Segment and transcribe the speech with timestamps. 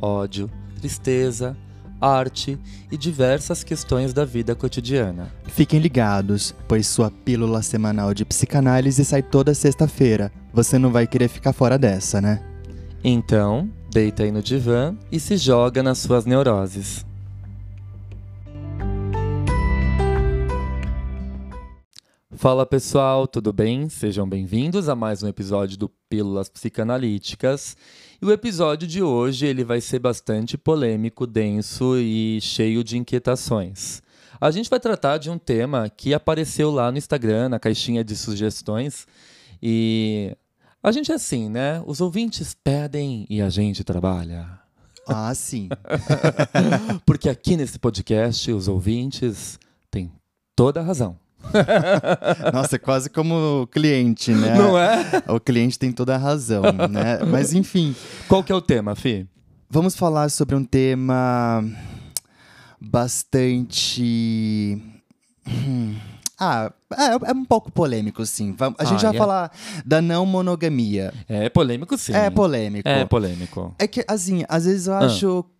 [0.00, 1.56] ódio, tristeza,
[2.00, 2.58] arte
[2.90, 5.30] e diversas questões da vida cotidiana.
[5.44, 10.32] Fiquem ligados, pois sua pílula semanal de psicanálise sai toda sexta-feira.
[10.52, 12.42] Você não vai querer ficar fora dessa, né?
[13.04, 17.04] Então, deita aí no divã e se joga nas suas neuroses.
[22.40, 23.90] Fala pessoal, tudo bem?
[23.90, 27.76] Sejam bem-vindos a mais um episódio do Pílulas Psicanalíticas.
[28.22, 34.02] E o episódio de hoje ele vai ser bastante polêmico, denso e cheio de inquietações.
[34.38, 38.14] A gente vai tratar de um tema que apareceu lá no Instagram, na caixinha de
[38.14, 39.06] sugestões,
[39.62, 40.36] e
[40.82, 41.82] a gente é assim, né?
[41.86, 44.46] Os ouvintes pedem e a gente trabalha.
[45.06, 45.70] Ah, sim.
[47.06, 49.58] Porque aqui nesse podcast os ouvintes
[49.90, 50.12] têm
[50.54, 51.18] toda a razão.
[52.52, 54.54] Nossa, é quase como cliente, né?
[54.54, 55.22] Não é?
[55.28, 57.18] O cliente tem toda a razão, né?
[57.26, 57.94] Mas enfim.
[58.28, 59.26] Qual que é o tema, Fi?
[59.68, 61.64] Vamos falar sobre um tema
[62.80, 64.80] bastante.
[65.46, 65.96] Hum,
[66.38, 68.56] ah, é, é, um pouco polêmico, sim.
[68.78, 69.52] A gente ah, vai falar
[69.84, 71.12] da não monogamia.
[71.28, 72.14] É polêmico, sim.
[72.14, 72.88] É polêmico.
[72.88, 73.74] É polêmico.
[73.78, 75.44] É que, assim, às vezes eu acho.
[75.46, 75.59] Ah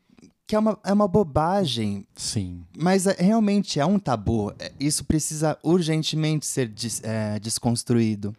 [0.50, 2.04] que é uma, é uma bobagem.
[2.16, 2.64] Sim.
[2.76, 4.52] Mas é, realmente é um tabu.
[4.58, 8.34] É, isso precisa urgentemente ser des, é, desconstruído.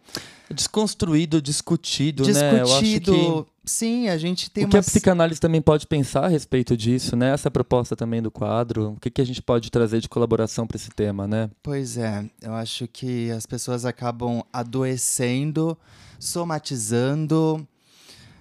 [0.50, 2.60] Desconstruído, discutido, discutido, né?
[2.60, 3.52] Eu acho que...
[3.64, 7.32] Sim, a gente tem O que a psicanálise também pode pensar a respeito disso, né?
[7.32, 8.90] Essa proposta também do quadro.
[8.90, 11.48] O que, que a gente pode trazer de colaboração para esse tema, né?
[11.62, 12.28] Pois é.
[12.42, 15.78] Eu acho que as pessoas acabam adoecendo,
[16.18, 17.66] somatizando,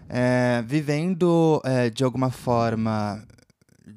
[0.10, 3.26] é, vivendo é, de alguma forma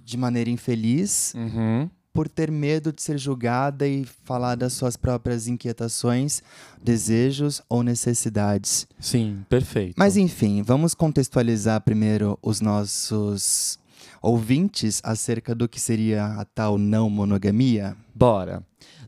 [0.04, 1.88] de maneira infeliz uhum.
[2.12, 6.42] por ter medo de ser julgada e falar das suas próprias inquietações,
[6.82, 8.86] desejos ou necessidades.
[8.98, 9.94] Sim, perfeito.
[9.96, 13.78] Mas enfim, vamos contextualizar primeiro os nossos
[14.22, 17.96] ouvintes acerca do que seria a tal não monogamia?
[18.14, 18.62] Bora.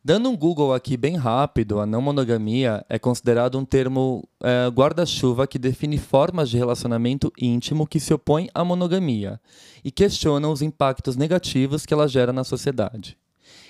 [0.04, 5.48] Dando um Google aqui bem rápido, a não monogamia é considerado um termo é, guarda-chuva
[5.48, 9.40] que define formas de relacionamento íntimo que se opõem à monogamia
[9.84, 13.18] e questionam os impactos negativos que ela gera na sociedade.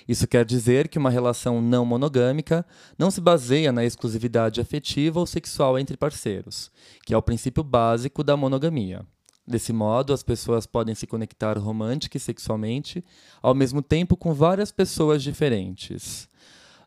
[0.07, 2.63] Isso quer dizer que uma relação não monogâmica
[2.97, 6.71] não se baseia na exclusividade afetiva ou sexual entre parceiros,
[7.03, 9.03] que é o princípio básico da monogamia.
[9.47, 13.03] Desse modo, as pessoas podem se conectar romântica e sexualmente,
[13.41, 16.27] ao mesmo tempo com várias pessoas diferentes.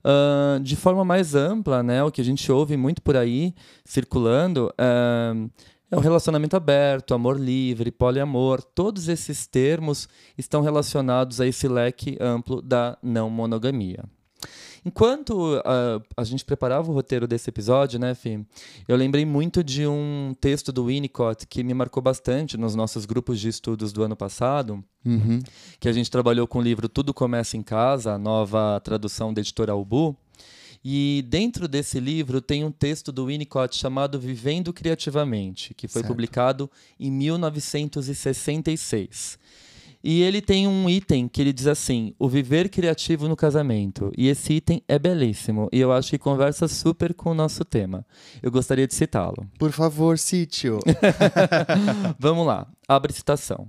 [0.05, 3.55] Uh, de forma mais ampla, né, o que a gente ouve muito por aí
[3.85, 5.51] circulando uh,
[5.91, 8.63] é o relacionamento aberto, amor livre, poliamor.
[8.63, 14.05] Todos esses termos estão relacionados a esse leque amplo da não monogamia.
[14.85, 18.47] Enquanto uh, a gente preparava o roteiro desse episódio, né, Fim,
[18.89, 23.39] eu lembrei muito de um texto do Winnicott que me marcou bastante nos nossos grupos
[23.39, 25.41] de estudos do ano passado, uhum.
[25.79, 29.41] que a gente trabalhou com o livro Tudo Começa em Casa, a nova tradução da
[29.41, 30.17] editora Albu.
[30.83, 36.11] E dentro desse livro tem um texto do Winnicott chamado Vivendo Criativamente, que foi certo.
[36.11, 39.39] publicado em 1966.
[40.03, 44.11] E ele tem um item que ele diz assim: o viver criativo no casamento.
[44.17, 48.07] E esse item é belíssimo e eu acho que conversa super com o nosso tema.
[48.43, 49.47] Eu gostaria de citá-lo.
[49.59, 50.79] Por favor, cite-o.
[52.19, 52.67] Vamos lá.
[52.89, 53.69] Abre citação.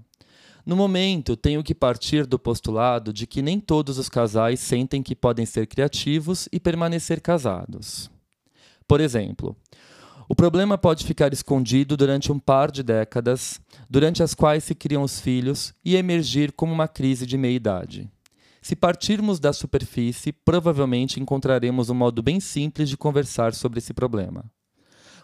[0.66, 5.16] No momento, tenho que partir do postulado de que nem todos os casais sentem que
[5.16, 8.12] podem ser criativos e permanecer casados.
[8.88, 9.56] Por exemplo,
[10.32, 15.04] o problema pode ficar escondido durante um par de décadas, durante as quais se criam
[15.04, 18.10] os filhos, e emergir como uma crise de meia-idade.
[18.62, 24.46] Se partirmos da superfície, provavelmente encontraremos um modo bem simples de conversar sobre esse problema.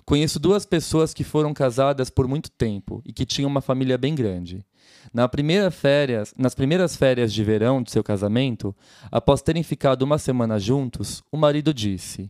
[0.04, 4.14] Conheço duas pessoas que foram casadas por muito tempo e que tinham uma família bem
[4.14, 4.66] grande.
[5.14, 8.76] Na primeira férias, nas primeiras férias de verão de seu casamento,
[9.10, 12.30] após terem ficado uma semana juntos, o marido disse: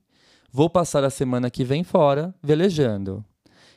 [0.52, 3.24] Vou passar a semana que vem fora, velejando.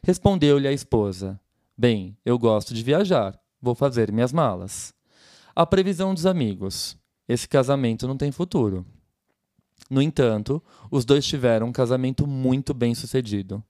[0.02, 1.38] Respondeu-lhe a esposa:
[1.76, 4.94] Bem, eu gosto de viajar, vou fazer minhas malas.
[5.54, 6.96] A previsão dos amigos:
[7.28, 8.86] esse casamento não tem futuro.
[9.90, 13.62] No entanto, os dois tiveram um casamento muito bem sucedido.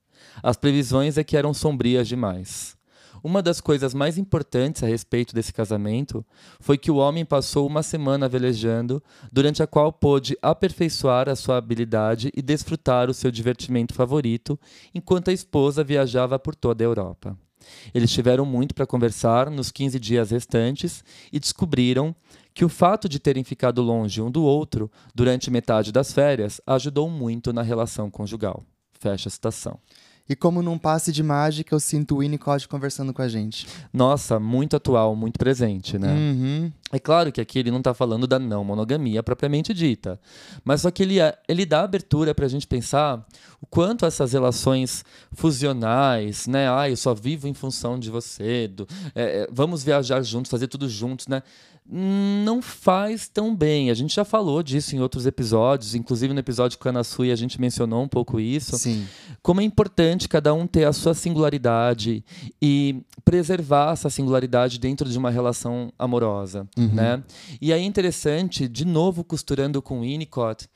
[0.43, 2.77] As previsões é que eram sombrias demais.
[3.23, 6.25] Uma das coisas mais importantes a respeito desse casamento
[6.59, 9.01] foi que o homem passou uma semana velejando,
[9.31, 14.59] durante a qual pôde aperfeiçoar a sua habilidade e desfrutar o seu divertimento favorito,
[14.93, 17.37] enquanto a esposa viajava por toda a Europa.
[17.93, 22.15] Eles tiveram muito para conversar nos 15 dias restantes e descobriram
[22.53, 27.09] que o fato de terem ficado longe um do outro durante metade das férias ajudou
[27.09, 28.63] muito na relação conjugal.
[28.99, 29.79] Fecha a citação.
[30.31, 33.67] E como num passe de mágica, eu sinto o Winnicott conversando com a gente.
[33.91, 36.13] Nossa, muito atual, muito presente, né?
[36.13, 36.71] Uhum.
[36.89, 40.17] É claro que aqui ele não está falando da não monogamia propriamente dita,
[40.63, 41.15] mas só que ele,
[41.49, 43.27] ele dá abertura para a gente pensar
[43.59, 46.69] o quanto essas relações fusionais, né?
[46.71, 50.67] Ah, eu só vivo em função de você, do, é, é vamos viajar juntos, fazer
[50.67, 51.43] tudo juntos, né?
[51.85, 53.89] Não faz tão bem.
[53.89, 57.31] A gente já falou disso em outros episódios, inclusive no episódio com a Ana Sui
[57.31, 58.77] a gente mencionou um pouco isso.
[58.77, 59.05] Sim.
[59.41, 62.23] Como é importante cada um ter a sua singularidade
[62.61, 66.93] e preservar essa singularidade dentro de uma relação amorosa, uhum.
[66.93, 67.23] né?
[67.59, 70.67] E aí é interessante, de novo costurando com Winnicott,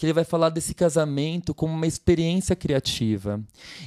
[0.00, 3.38] que ele vai falar desse casamento como uma experiência criativa.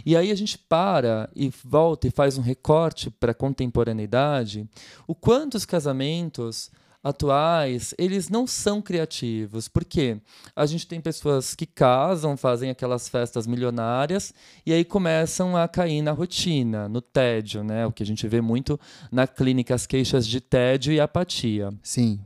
[0.06, 4.69] E aí a gente para e volta e faz um recorte para a contemporaneidade,
[5.07, 6.69] o quanto os casamentos
[7.04, 9.68] atuais, eles não são criativos.
[9.68, 10.21] Por quê?
[10.56, 14.31] A gente tem pessoas que casam, fazem aquelas festas milionárias
[14.63, 17.88] e aí começam a cair na rotina, no tédio, né?
[17.88, 18.80] O que a gente vê muito
[19.12, 21.74] na clínica, as queixas de tédio e apatia.
[21.81, 22.19] Sim.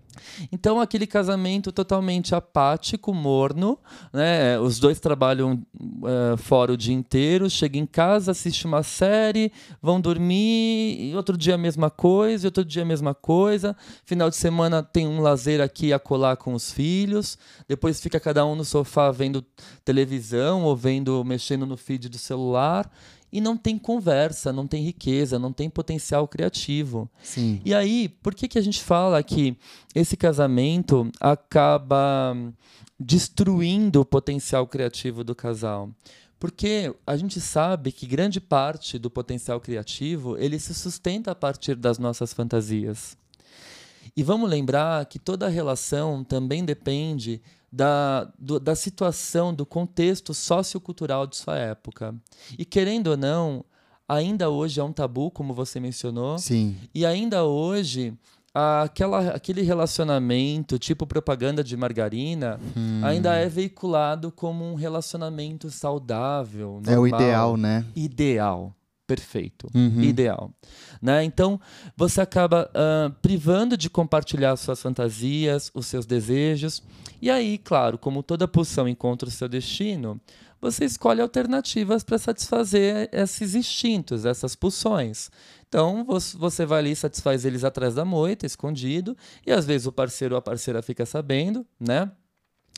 [0.52, 3.78] Então, aquele casamento totalmente apático, morno,
[4.12, 4.60] né?
[4.60, 10.00] Os dois trabalham uh, fora o dia inteiro, chegam em casa, assistem uma série, vão
[10.00, 13.76] dormir, e outro dia a mesma coisa, e outro dia a mesma coisa.
[14.06, 17.38] Final de semana tem um lazer aqui a colar com os filhos,
[17.68, 19.46] depois fica cada um no sofá vendo
[19.84, 22.90] televisão ou vendo, mexendo no feed do celular
[23.32, 27.10] e não tem conversa, não tem riqueza, não tem potencial criativo.
[27.22, 27.62] Sim.
[27.66, 29.58] E aí, por que, que a gente fala que
[29.94, 32.36] esse casamento acaba
[33.00, 35.90] destruindo o potencial criativo do casal?
[36.40, 41.76] Porque a gente sabe que grande parte do potencial criativo ele se sustenta a partir
[41.76, 43.18] das nossas fantasias.
[44.16, 47.42] E vamos lembrar que toda relação também depende
[47.72, 52.16] da, do, da situação, do contexto sociocultural de sua época.
[52.58, 53.66] E querendo ou não,
[54.08, 56.38] ainda hoje é um tabu, como você mencionou.
[56.38, 56.76] Sim.
[56.94, 58.14] E ainda hoje
[58.54, 63.02] aquela, aquele relacionamento tipo propaganda de margarina hum.
[63.04, 66.82] ainda é veiculado como um relacionamento saudável.
[66.84, 67.86] Normal, é o ideal, né?
[67.96, 68.74] Ideal.
[69.08, 69.70] Perfeito.
[69.74, 70.04] Uhum.
[70.04, 70.52] Ideal.
[71.02, 71.24] Né?
[71.24, 71.60] Então,
[71.96, 76.84] você acaba uh, privando de compartilhar suas fantasias, os seus desejos.
[77.22, 80.20] E aí, claro, como toda pulsão encontra o seu destino,
[80.60, 85.32] você escolhe alternativas para satisfazer esses instintos, essas pulsões.
[85.70, 86.06] Então,
[86.38, 89.16] você vai ali e satisfaz eles atrás da moita, escondido,
[89.46, 92.12] e às vezes o parceiro ou a parceira fica sabendo, né?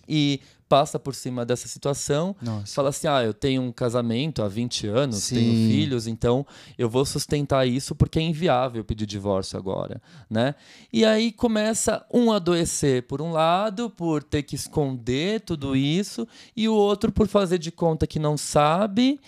[0.07, 2.73] E passa por cima dessa situação, Nossa.
[2.73, 5.35] fala assim: ah, eu tenho um casamento há 20 anos, Sim.
[5.35, 6.45] tenho filhos, então
[6.77, 9.99] eu vou sustentar isso porque é inviável pedir divórcio agora,
[10.29, 10.53] né?
[10.93, 16.69] E aí começa um adoecer por um lado, por ter que esconder tudo isso, e
[16.69, 19.19] o outro por fazer de conta que não sabe,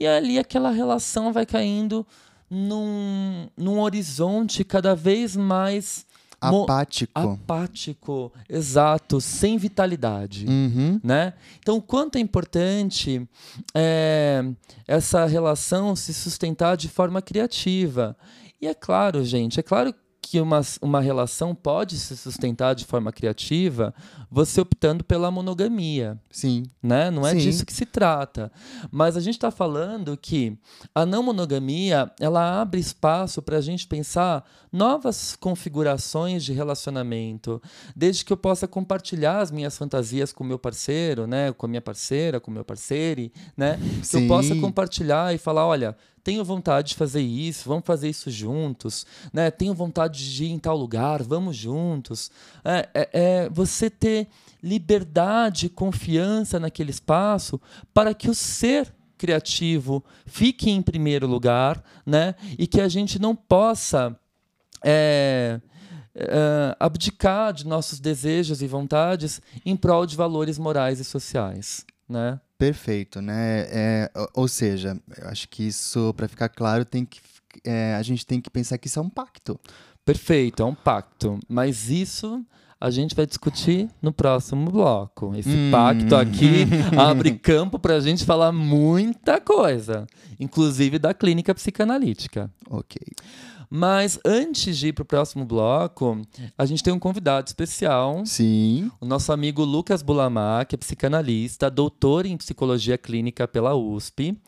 [0.00, 2.04] e ali aquela relação vai caindo
[2.50, 6.06] num, num horizonte cada vez mais
[6.40, 7.12] Apático.
[7.14, 10.46] Apático, exato, sem vitalidade.
[10.46, 11.00] Uhum.
[11.02, 11.34] Né?
[11.58, 13.28] Então, o quanto é importante
[13.74, 14.44] é,
[14.86, 18.16] essa relação se sustentar de forma criativa.
[18.60, 19.94] E é claro, gente, é claro
[20.30, 23.94] que uma, uma relação pode se sustentar de forma criativa
[24.30, 26.20] você optando pela monogamia.
[26.30, 26.64] Sim.
[26.82, 27.10] Né?
[27.10, 27.38] Não é Sim.
[27.38, 28.52] disso que se trata.
[28.90, 30.58] Mas a gente está falando que
[30.94, 37.62] a não monogamia ela abre espaço para a gente pensar novas configurações de relacionamento,
[37.96, 41.52] desde que eu possa compartilhar as minhas fantasias com meu parceiro, né?
[41.52, 43.78] com a minha parceira, com meu parceiro, né?
[44.06, 45.96] que eu possa compartilhar e falar, olha,
[46.28, 49.50] tenho vontade de fazer isso, vamos fazer isso juntos, né?
[49.50, 52.30] Tenho vontade de ir em tal lugar, vamos juntos.
[52.62, 54.28] É, é, é você ter
[54.62, 57.58] liberdade, confiança naquele espaço
[57.94, 62.34] para que o ser criativo fique em primeiro lugar, né?
[62.58, 64.14] E que a gente não possa
[64.84, 65.58] é,
[66.14, 72.40] é, abdicar de nossos desejos e vontades em prol de valores morais e sociais, né?
[72.56, 73.66] Perfeito, né?
[73.70, 77.20] É, ou seja, eu acho que isso, para ficar claro, tem que,
[77.64, 79.58] é, a gente tem que pensar que isso é um pacto.
[80.04, 81.38] Perfeito, é um pacto.
[81.48, 82.44] Mas isso
[82.80, 85.34] a gente vai discutir no próximo bloco.
[85.34, 85.70] Esse hum.
[85.70, 90.06] pacto aqui abre campo para a gente falar muita coisa,
[90.38, 92.50] inclusive da clínica psicanalítica.
[92.70, 93.00] Ok.
[93.70, 96.22] Mas antes de ir para o próximo bloco,
[96.56, 98.24] a gente tem um convidado especial.
[98.24, 98.90] Sim.
[99.00, 104.38] O nosso amigo Lucas Bulamar, que é psicanalista, doutor em psicologia clínica pela USP.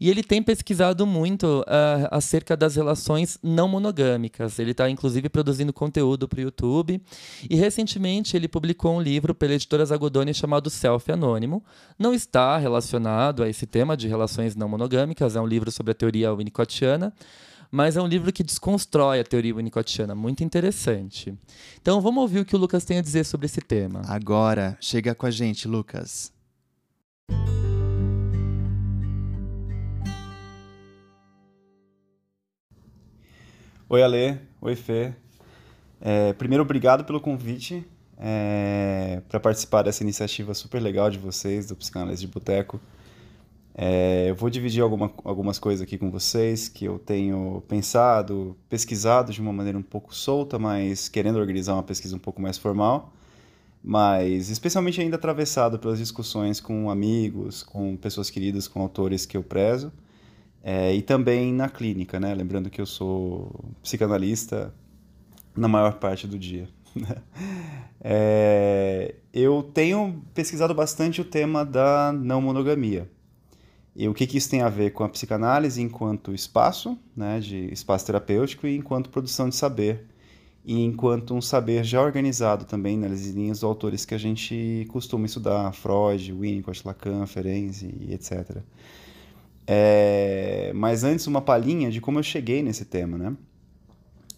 [0.00, 4.58] E ele tem pesquisado muito uh, acerca das relações não monogâmicas.
[4.58, 7.02] Ele está, inclusive, produzindo conteúdo para o YouTube.
[7.48, 11.62] E recentemente ele publicou um livro pela editora Zagodoni chamado Selfie Anônimo.
[11.98, 15.94] Não está relacionado a esse tema de relações não monogâmicas, é um livro sobre a
[15.94, 17.12] teoria winnicottiana
[17.70, 21.34] mas é um livro que desconstrói a teoria winnicottiana, muito interessante.
[21.80, 24.02] Então vamos ouvir o que o Lucas tem a dizer sobre esse tema.
[24.06, 26.32] Agora, chega com a gente, Lucas.
[33.88, 34.38] Oi, Ale.
[34.60, 35.12] Oi, Fê.
[36.00, 37.84] É, primeiro, obrigado pelo convite
[38.16, 42.80] é, para participar dessa iniciativa super legal de vocês, do Psicanálise de Boteco.
[43.82, 49.32] É, eu vou dividir alguma, algumas coisas aqui com vocês que eu tenho pensado, pesquisado
[49.32, 53.10] de uma maneira um pouco solta, mas querendo organizar uma pesquisa um pouco mais formal,
[53.82, 59.42] mas especialmente ainda atravessado pelas discussões com amigos, com pessoas queridas, com autores que eu
[59.42, 59.90] prezo,
[60.62, 62.34] é, e também na clínica, né?
[62.34, 64.74] Lembrando que eu sou psicanalista
[65.56, 66.68] na maior parte do dia.
[68.02, 73.06] É, eu tenho pesquisado bastante o tema da não monogamia.
[73.94, 77.72] E o que, que isso tem a ver com a psicanálise enquanto espaço, né, de
[77.72, 80.06] espaço terapêutico, e enquanto produção de saber,
[80.64, 85.26] e enquanto um saber já organizado também nas linhas dos autores que a gente costuma
[85.26, 88.58] estudar, Freud, Winnicott, Lacan, Ferenczi etc.
[89.66, 93.36] É, mas antes, uma palhinha de como eu cheguei nesse tema, né?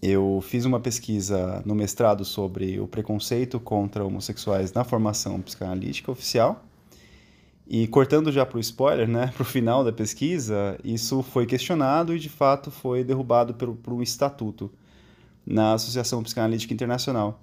[0.01, 6.65] Eu fiz uma pesquisa no mestrado sobre o preconceito contra homossexuais na formação psicanalítica oficial,
[7.73, 12.15] e cortando já para o spoiler, né, para o final da pesquisa, isso foi questionado
[12.15, 14.71] e de fato foi derrubado por, por um estatuto
[15.47, 17.41] na Associação Psicanalítica Internacional.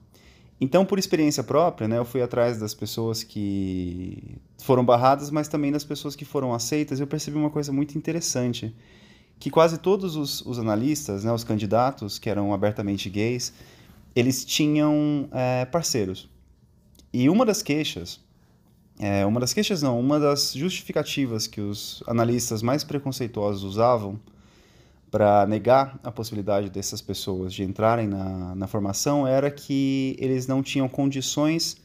[0.62, 5.72] Então, por experiência própria, né, eu fui atrás das pessoas que foram barradas, mas também
[5.72, 7.00] das pessoas que foram aceitas.
[7.00, 8.76] Eu percebi uma coisa muito interessante,
[9.40, 13.52] que quase todos os, os analistas, né, os candidatos que eram abertamente gays,
[14.16, 16.30] eles tinham é, parceiros.
[17.12, 18.20] E uma das queixas
[19.00, 24.20] é, uma das queixas, não, uma das justificativas que os analistas mais preconceituosos usavam
[25.10, 30.62] para negar a possibilidade dessas pessoas de entrarem na, na formação era que eles não
[30.62, 31.78] tinham condições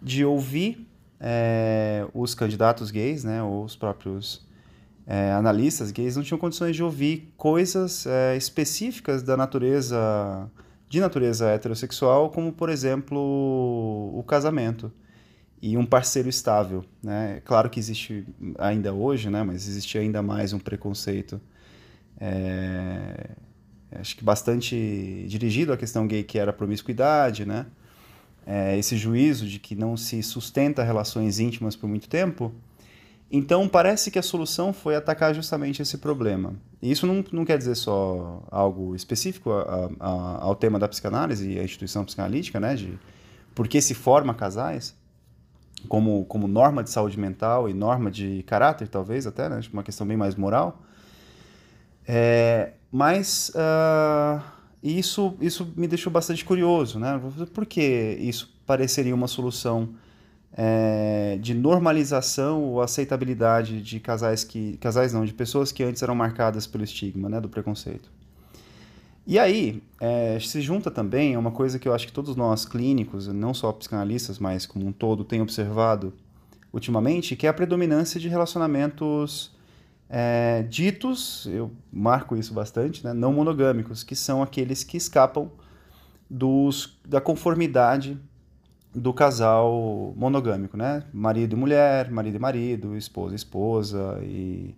[0.00, 0.86] de ouvir
[1.20, 4.46] é, os candidatos gays, né, ou os próprios
[5.04, 10.48] é, analistas gays, não tinham condições de ouvir coisas é, específicas da natureza,
[10.88, 14.92] de natureza heterossexual, como, por exemplo, o casamento
[15.60, 16.84] e um parceiro estável.
[17.02, 17.40] Né?
[17.44, 18.26] Claro que existe
[18.58, 19.42] ainda hoje, né?
[19.42, 21.40] mas existe ainda mais um preconceito,
[22.20, 23.30] é...
[23.92, 27.66] acho que bastante dirigido à questão gay, que era a promiscuidade, né?
[28.48, 32.52] É, esse juízo de que não se sustenta relações íntimas por muito tempo.
[33.28, 36.54] Então, parece que a solução foi atacar justamente esse problema.
[36.80, 41.50] E isso não, não quer dizer só algo específico a, a, ao tema da psicanálise
[41.50, 42.96] e a instituição psicanalítica, né, de
[43.52, 44.94] por que se forma casais,
[45.86, 49.60] como, como norma de saúde mental e norma de caráter, talvez até, né?
[49.72, 50.82] uma questão bem mais moral.
[52.06, 54.40] É, mas uh,
[54.82, 57.20] isso, isso me deixou bastante curioso, né?
[57.52, 59.90] Por que isso pareceria uma solução
[60.52, 66.14] é, de normalização ou aceitabilidade de casais que casais não, de pessoas que antes eram
[66.14, 68.10] marcadas pelo estigma, né, do preconceito?
[69.26, 73.26] E aí, é, se junta também uma coisa que eu acho que todos nós clínicos,
[73.26, 76.12] não só psicanalistas, mas como um todo, tem observado
[76.72, 79.52] ultimamente, que é a predominância de relacionamentos
[80.08, 85.50] é, ditos, eu marco isso bastante, né, não monogâmicos, que são aqueles que escapam
[86.30, 88.16] dos, da conformidade
[88.94, 91.02] do casal monogâmico, né?
[91.12, 94.74] Marido e mulher, marido e marido, esposa e esposa, e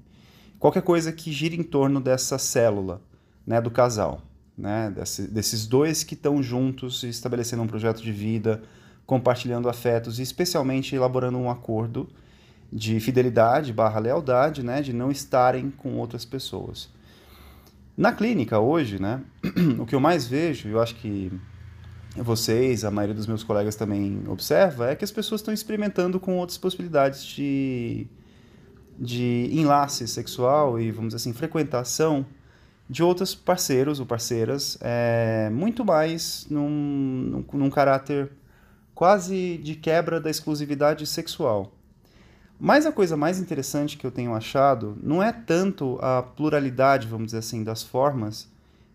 [0.58, 3.00] qualquer coisa que gira em torno dessa célula
[3.46, 4.22] né, do casal
[4.58, 4.90] né?
[4.90, 8.62] Desse, desses dois que estão juntos, estabelecendo um projeto de vida,
[9.06, 12.08] compartilhando afetos e especialmente elaborando um acordo
[12.70, 14.82] de fidelidade barra lealdade, né?
[14.82, 16.90] De não estarem com outras pessoas.
[17.96, 19.22] Na clínica hoje, né?
[19.78, 21.32] o que eu mais vejo, eu acho que
[22.16, 26.36] vocês, a maioria dos meus colegas também observa, é que as pessoas estão experimentando com
[26.36, 28.06] outras possibilidades de,
[28.98, 32.26] de enlace sexual e, vamos dizer assim, frequentação
[32.88, 38.30] de outros parceiros ou parceiras, é, muito mais num, num, num caráter
[38.94, 41.72] quase de quebra da exclusividade sexual.
[42.58, 47.26] Mas a coisa mais interessante que eu tenho achado não é tanto a pluralidade, vamos
[47.26, 48.48] dizer assim, das formas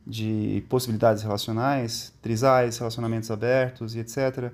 [0.06, 4.52] de possibilidades relacionais, trisais, relacionamentos abertos e etc.,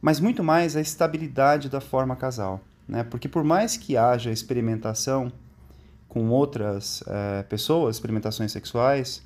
[0.00, 2.60] mas muito mais a estabilidade da forma casal.
[2.86, 3.02] Né?
[3.02, 5.32] Porque por mais que haja experimentação
[6.08, 9.22] com outras é, pessoas, experimentações sexuais,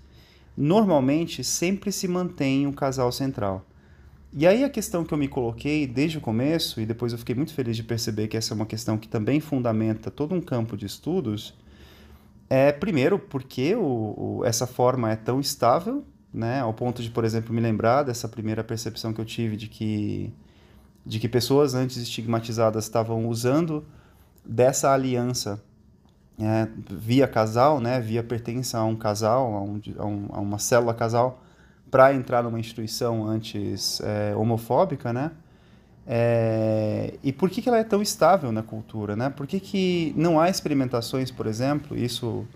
[0.56, 3.64] normalmente sempre se mantém um casal central.
[4.32, 7.34] E aí a questão que eu me coloquei desde o começo, e depois eu fiquei
[7.34, 10.76] muito feliz de perceber que essa é uma questão que também fundamenta todo um campo
[10.76, 11.54] de estudos,
[12.48, 17.24] é primeiro porque o, o, essa forma é tão estável, né, ao ponto de, por
[17.24, 20.32] exemplo, me lembrar dessa primeira percepção que eu tive de que,
[21.04, 23.84] de que pessoas antes estigmatizadas estavam usando
[24.44, 25.60] dessa aliança
[26.42, 30.58] é, via casal, né, via pertença a um casal, a, um, a, um, a uma
[30.58, 31.42] célula casal,
[31.90, 35.32] para entrar numa instituição antes é, homofóbica, né?
[36.06, 39.30] É, e por que, que ela é tão estável na cultura, né?
[39.30, 41.96] Por que, que não há experimentações, por exemplo?
[41.96, 42.46] Isso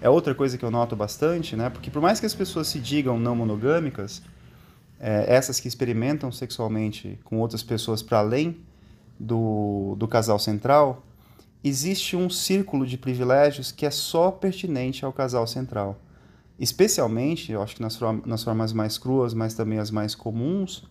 [0.00, 1.70] é outra coisa que eu noto bastante, né?
[1.70, 4.22] Porque por mais que as pessoas se digam não monogâmicas,
[4.98, 8.56] é, essas que experimentam sexualmente com outras pessoas para além
[9.18, 11.02] do, do casal central,
[11.62, 16.00] existe um círculo de privilégios que é só pertinente ao casal central
[16.60, 20.84] especialmente, eu acho que nas, nas formas mais cruas, mas também as mais comuns,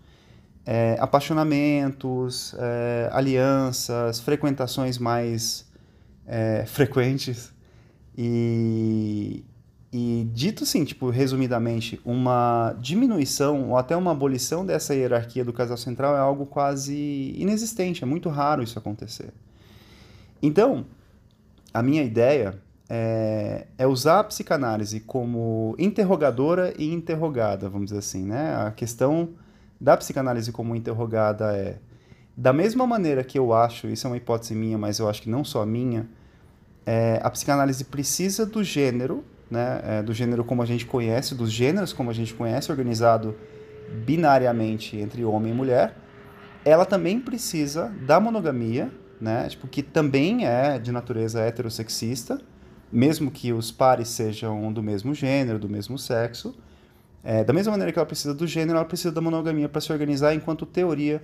[0.66, 5.70] é, apaixonamentos, é, alianças, frequentações mais
[6.26, 7.54] é, frequentes.
[8.18, 9.46] E,
[9.94, 15.78] e dito assim, tipo, resumidamente, uma diminuição ou até uma abolição dessa hierarquia do casal
[15.78, 19.32] central é algo quase inexistente, é muito raro isso acontecer.
[20.42, 20.86] Então,
[21.74, 28.26] a minha ideia é, é, usar a psicanálise como interrogadora e interrogada, vamos dizer assim,
[28.26, 28.56] né?
[28.56, 29.30] A questão
[29.80, 31.78] da psicanálise como interrogada é
[32.36, 35.30] da mesma maneira que eu acho, isso é uma hipótese minha, mas eu acho que
[35.30, 36.08] não só minha,
[36.86, 39.82] é, a psicanálise precisa do gênero, né?
[39.84, 43.36] É, do gênero como a gente conhece, dos gêneros como a gente conhece, organizado
[44.06, 45.96] binariamente entre homem e mulher.
[46.66, 49.50] Ela também precisa da monogamia, né?
[49.50, 52.42] Tipo, que também é de natureza heterossexista,
[52.92, 56.56] mesmo que os pares sejam do mesmo gênero, do mesmo sexo.
[57.24, 59.92] É, da mesma maneira que ela precisa do gênero, ela precisa da monogamia para se
[59.92, 61.22] organizar enquanto teoria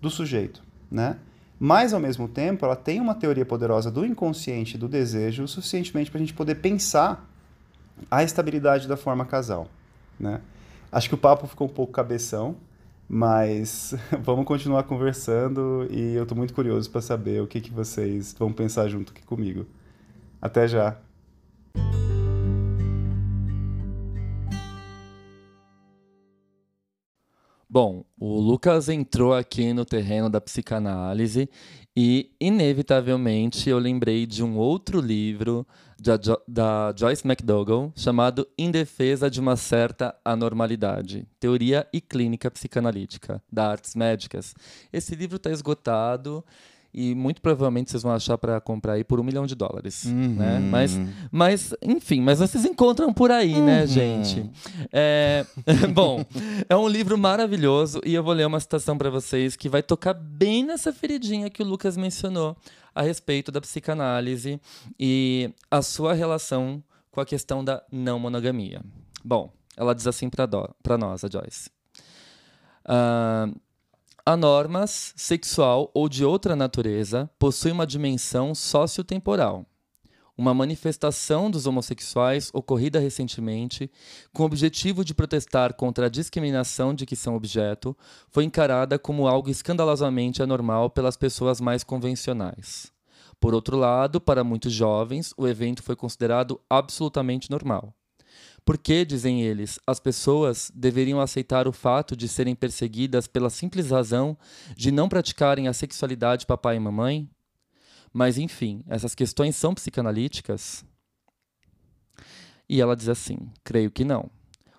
[0.00, 1.16] do sujeito, né?
[1.58, 6.10] Mas, ao mesmo tempo, ela tem uma teoria poderosa do inconsciente, do desejo, o suficientemente
[6.10, 7.28] para a gente poder pensar
[8.08, 9.68] a estabilidade da forma casal,
[10.20, 10.40] né?
[10.92, 12.56] Acho que o papo ficou um pouco cabeção,
[13.08, 18.34] mas vamos continuar conversando e eu estou muito curioso para saber o que, que vocês
[18.38, 19.66] vão pensar junto aqui comigo.
[20.40, 20.96] Até já!
[27.70, 31.50] Bom, o Lucas entrou aqui no terreno da psicanálise
[31.94, 35.66] e, inevitavelmente, eu lembrei de um outro livro
[36.00, 36.16] da,
[36.48, 43.70] da Joyce McDougall chamado Em Defesa de uma Certa Anormalidade Teoria e Clínica Psicanalítica, da
[43.70, 44.54] Artes Médicas.
[44.90, 46.42] Esse livro está esgotado
[46.92, 50.34] e muito provavelmente vocês vão achar para comprar aí por um milhão de dólares, uhum.
[50.34, 50.58] né?
[50.58, 50.98] Mas,
[51.30, 53.64] mas, enfim, mas vocês encontram por aí, né, uhum.
[53.64, 54.50] né, gente?
[54.92, 55.44] É,
[55.92, 56.24] bom,
[56.68, 60.14] é um livro maravilhoso e eu vou ler uma citação para vocês que vai tocar
[60.14, 62.56] bem nessa feridinha que o Lucas mencionou
[62.94, 64.60] a respeito da psicanálise
[64.98, 68.80] e a sua relação com a questão da não monogamia.
[69.24, 71.70] Bom, ela diz assim para nós, a Joyce.
[72.84, 73.54] Uh,
[74.28, 79.64] a normas sexual ou de outra natureza possui uma dimensão sociotemporal.
[80.36, 83.90] Uma manifestação dos homossexuais ocorrida recentemente,
[84.30, 87.96] com o objetivo de protestar contra a discriminação de que são objeto,
[88.28, 92.92] foi encarada como algo escandalosamente anormal pelas pessoas mais convencionais.
[93.40, 97.94] Por outro lado, para muitos jovens, o evento foi considerado absolutamente normal.
[98.68, 104.36] Porque, dizem eles, as pessoas deveriam aceitar o fato de serem perseguidas pela simples razão
[104.76, 107.30] de não praticarem a sexualidade papai e mamãe?
[108.12, 110.84] Mas, enfim, essas questões são psicanalíticas?
[112.68, 114.30] E ela diz assim: creio que não.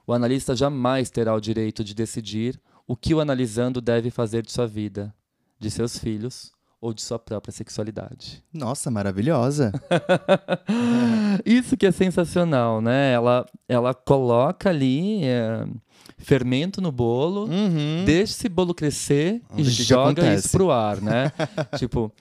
[0.05, 4.51] O analista jamais terá o direito de decidir o que o analisando deve fazer de
[4.51, 5.11] sua vida,
[5.57, 8.43] de seus filhos ou de sua própria sexualidade.
[8.53, 9.71] Nossa, maravilhosa.
[11.45, 13.11] Isso que é sensacional, né?
[13.11, 15.65] Ela, ela coloca ali é,
[16.17, 18.03] fermento no bolo, uhum.
[18.05, 21.31] deixa esse bolo crescer Vamos e joga isso pro ar, né?
[21.77, 22.11] tipo.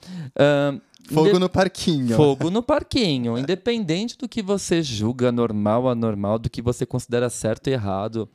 [1.11, 2.15] Fogo no parquinho.
[2.15, 3.37] Fogo no parquinho.
[3.39, 8.29] Independente do que você julga normal ou anormal, do que você considera certo e errado,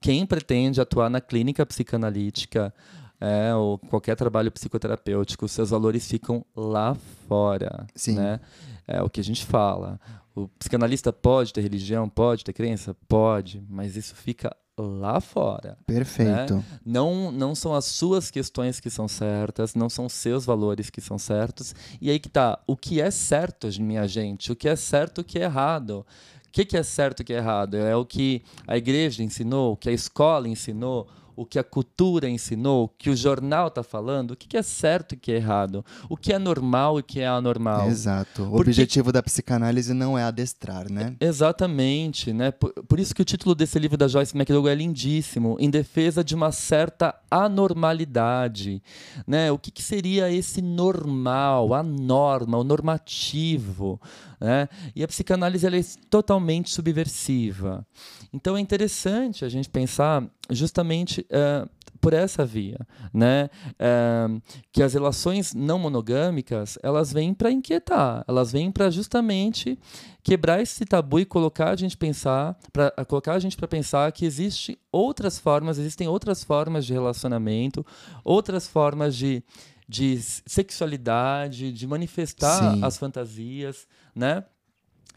[0.00, 2.72] quem pretende atuar na clínica psicanalítica
[3.20, 6.94] é, ou qualquer trabalho psicoterapêutico, seus valores ficam lá
[7.28, 7.86] fora.
[7.94, 8.16] Sim.
[8.16, 8.40] Né?
[8.86, 9.98] É o que a gente fala.
[10.34, 12.96] O psicanalista pode ter religião, pode ter crença?
[13.08, 15.78] Pode, mas isso fica lá fora.
[15.86, 16.56] Perfeito.
[16.56, 16.64] Né?
[16.84, 21.18] Não, não são as suas questões que são certas, não são seus valores que são
[21.18, 21.74] certos.
[22.00, 24.50] E aí que tá, o que é certo, minha gente?
[24.50, 26.04] O que é certo, o que é errado?
[26.46, 27.76] O que, que é certo e o que é errado?
[27.76, 32.28] É o que a igreja ensinou, o que a escola ensinou, o que a cultura
[32.28, 35.36] ensinou, o que o jornal está falando, o que é certo e o que é
[35.36, 37.88] errado, o que é normal e o que é anormal.
[37.88, 38.42] Exato.
[38.44, 38.70] O Porque...
[38.70, 41.16] objetivo da psicanálise não é adestrar, né?
[41.20, 42.50] Exatamente, né?
[42.50, 46.22] Por, por, isso que o título desse livro da Joyce McDougall é lindíssimo, em defesa
[46.22, 48.82] de uma certa anormalidade,
[49.26, 49.50] né?
[49.50, 54.00] O que, que seria esse normal, a norma, o normativo,
[54.40, 54.68] né?
[54.94, 57.86] E a psicanálise ela é totalmente subversiva.
[58.32, 61.68] Então é interessante a gente pensar justamente uh,
[62.00, 62.78] por essa via,
[63.12, 63.48] né?
[63.72, 69.78] Uh, que as relações não monogâmicas elas vêm para inquietar, elas vêm para justamente
[70.22, 74.26] quebrar esse tabu e colocar a gente pensar, para colocar a gente para pensar que
[74.26, 77.84] existem outras formas, existem outras formas de relacionamento,
[78.22, 79.42] outras formas de
[79.86, 82.82] de sexualidade, de manifestar Sim.
[82.82, 84.44] as fantasias, né?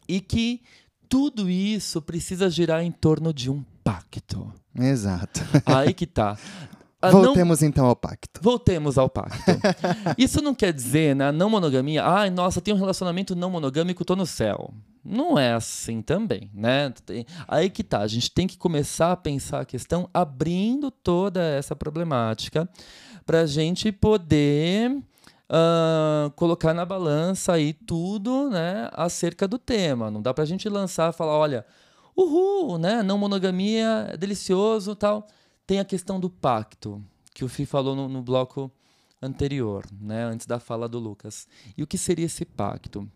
[0.07, 0.61] E que
[1.07, 4.53] tudo isso precisa girar em torno de um pacto.
[4.77, 5.39] Exato.
[5.65, 6.37] Aí que tá.
[6.99, 7.67] A Voltemos não...
[7.67, 8.41] então ao pacto.
[8.41, 9.37] Voltemos ao pacto.
[10.17, 14.03] Isso não quer dizer, na né, não monogamia, ai, nossa, tem um relacionamento não monogâmico,
[14.03, 14.73] tô no céu.
[15.05, 16.91] Não é assim também, né?
[17.47, 21.75] Aí que tá, a gente tem que começar a pensar a questão abrindo toda essa
[21.75, 22.67] problemática
[23.27, 30.09] para a gente poder uh, colocar na balança aí tudo né, acerca do tema.
[30.09, 31.63] Não dá para a gente lançar e falar, olha,
[32.17, 35.27] uhul, né, não monogamia é delicioso tal.
[35.65, 37.03] Tem a questão do pacto,
[37.33, 38.71] que o Fih falou no, no bloco
[39.21, 41.47] anterior, né, antes da fala do Lucas.
[41.77, 43.07] E o que seria esse pacto?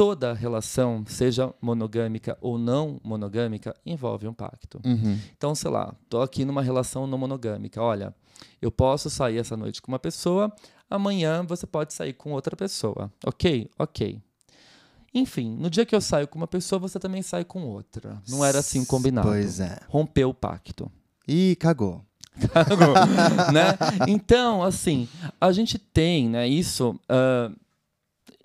[0.00, 4.80] toda relação, seja monogâmica ou não monogâmica, envolve um pacto.
[4.82, 5.18] Uhum.
[5.36, 7.82] Então, sei lá, tô aqui numa relação não monogâmica.
[7.82, 8.14] Olha,
[8.62, 10.50] eu posso sair essa noite com uma pessoa,
[10.88, 13.12] amanhã você pode sair com outra pessoa.
[13.26, 13.68] Ok?
[13.78, 14.18] Ok.
[15.12, 18.22] Enfim, no dia que eu saio com uma pessoa, você também sai com outra.
[18.28, 19.28] Não era assim combinado.
[19.28, 19.78] Pois é.
[19.88, 20.90] Rompeu o pacto.
[21.26, 22.04] Ih, cagou.
[22.54, 22.94] Cagou,
[23.52, 23.76] né?
[24.08, 25.08] Então, assim,
[25.40, 27.54] a gente tem, né, isso uh,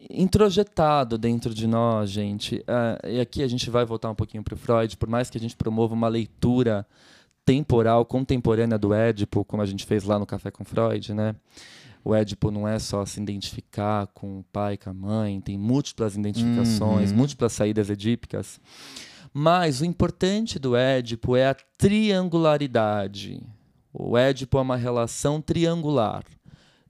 [0.09, 2.57] introjetado dentro de nós, gente.
[2.57, 5.37] Uh, e aqui a gente vai voltar um pouquinho para o Freud, por mais que
[5.37, 6.85] a gente promova uma leitura
[7.45, 11.35] temporal, contemporânea do Édipo, como a gente fez lá no Café com Freud, né?
[12.05, 16.15] O Édipo não é só se identificar com o pai, com a mãe, tem múltiplas
[16.15, 17.17] identificações, uhum.
[17.17, 18.61] múltiplas saídas edípicas.
[19.33, 23.41] Mas o importante do Édipo é a triangularidade.
[23.91, 26.23] O Édipo é uma relação triangular.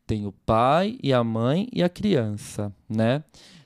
[0.05, 3.23] Tem o pai e a mãe e a criança, né?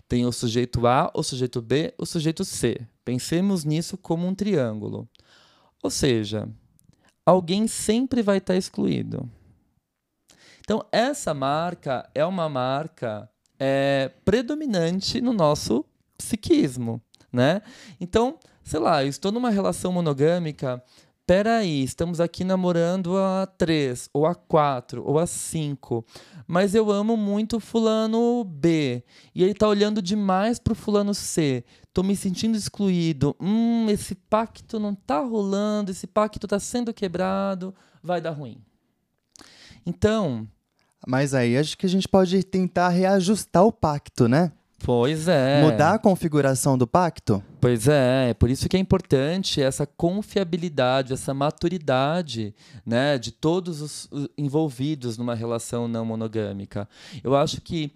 [0.07, 2.79] Tem o sujeito A, o sujeito B, o sujeito C.
[3.03, 5.09] Pensemos nisso como um triângulo.
[5.81, 6.47] Ou seja,
[7.25, 9.27] alguém sempre vai estar excluído.
[10.69, 13.27] Então, essa marca é uma marca
[13.57, 15.83] é, predominante no nosso
[16.15, 17.01] psiquismo,
[17.33, 17.63] né?
[17.99, 20.79] Então, sei lá, eu estou numa relação monogâmica,
[21.25, 26.05] peraí, estamos aqui namorando há três, ou há quatro, ou há cinco,
[26.45, 29.03] mas eu amo muito fulano B,
[29.33, 34.79] e ele está olhando demais pro fulano C, tô me sentindo excluído, hum, esse pacto
[34.79, 38.61] não tá rolando, esse pacto tá sendo quebrado, vai dar ruim.
[39.83, 40.47] Então...
[41.07, 44.51] Mas aí acho que a gente pode tentar reajustar o pacto, né?
[44.83, 45.61] Pois é.
[45.61, 47.43] Mudar a configuração do pacto?
[47.59, 53.81] Pois é, é por isso que é importante essa confiabilidade, essa maturidade né, de todos
[53.81, 56.87] os envolvidos numa relação não monogâmica.
[57.21, 57.91] Eu acho que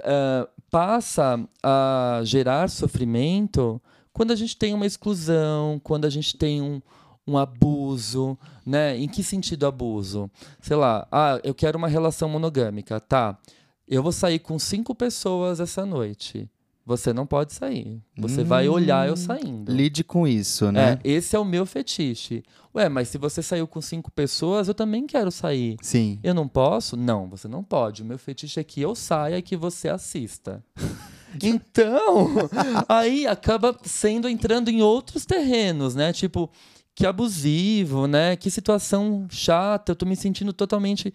[0.00, 3.80] uh, passa a gerar sofrimento
[4.12, 6.80] quando a gente tem uma exclusão, quando a gente tem um,
[7.26, 8.96] um abuso, né?
[8.96, 10.30] Em que sentido abuso?
[10.60, 13.38] Sei lá, ah, eu quero uma relação monogâmica, tá?
[13.86, 16.48] Eu vou sair com cinco pessoas essa noite.
[16.86, 18.02] Você não pode sair.
[18.18, 19.72] Você hum, vai olhar eu saindo.
[19.72, 21.00] Lide com isso, né?
[21.02, 22.42] É, esse é o meu fetiche.
[22.74, 25.76] Ué, mas se você saiu com cinco pessoas, eu também quero sair.
[25.80, 26.18] Sim.
[26.22, 26.94] Eu não posso?
[26.94, 28.02] Não, você não pode.
[28.02, 30.62] O meu fetiche é que eu saia e que você assista.
[31.42, 32.28] então,
[32.86, 36.12] aí acaba sendo entrando em outros terrenos, né?
[36.12, 36.50] Tipo,
[36.94, 38.36] que abusivo, né?
[38.36, 41.12] Que situação chata, eu tô me sentindo totalmente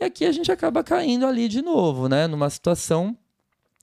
[0.00, 2.26] e aqui a gente acaba caindo ali de novo, né?
[2.26, 3.16] Numa situação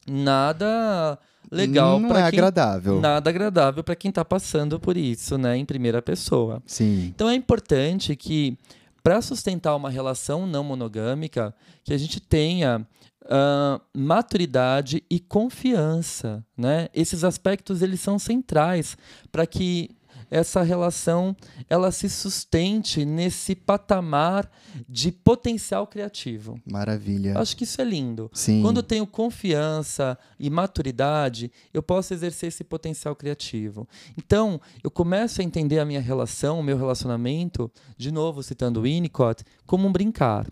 [0.08, 1.17] nada
[1.51, 5.65] legal não é quem, agradável nada agradável para quem está passando por isso né em
[5.65, 8.58] primeira pessoa sim então é importante que
[9.05, 11.53] para sustentar uma relação não monogâmica,
[11.84, 12.84] que a gente tenha
[13.25, 16.88] uh, maturidade e confiança, né?
[16.91, 18.97] Esses aspectos eles são centrais
[19.31, 19.91] para que
[20.29, 21.35] essa relação
[21.69, 24.49] ela se sustente nesse patamar
[24.88, 26.59] de potencial criativo.
[26.69, 27.38] Maravilha.
[27.39, 28.29] Acho que isso é lindo.
[28.33, 28.61] Sim.
[28.61, 33.88] Quando eu tenho confiança e maturidade, eu posso exercer esse potencial criativo.
[34.17, 39.43] Então, eu começo a entender a minha relação, o meu relacionamento, de novo citando Winnicott,
[39.65, 40.47] como um brincar